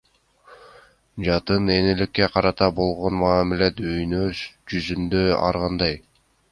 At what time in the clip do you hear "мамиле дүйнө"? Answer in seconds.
3.25-4.27